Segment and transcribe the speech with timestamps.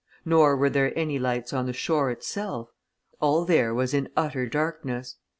[0.25, 2.69] Nor were there any lights on the shore itself;
[3.19, 5.17] all there was in utter blackness.